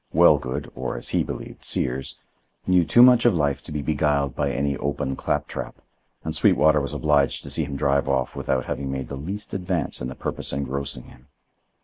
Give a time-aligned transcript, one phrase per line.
[0.11, 2.17] Wellgood, or, as he believed, Sears,
[2.65, 5.75] knew too much of life to be beguiled by any open clap trap,
[6.23, 10.01] and Sweetwater was obliged to see him drive off without having made the least advance
[10.01, 11.27] in the purpose engrossing him.